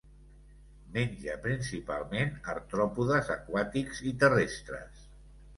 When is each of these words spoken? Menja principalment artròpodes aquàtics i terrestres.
Menja 0.95 1.35
principalment 1.43 2.33
artròpodes 2.55 3.29
aquàtics 3.37 4.03
i 4.15 4.15
terrestres. 4.25 5.07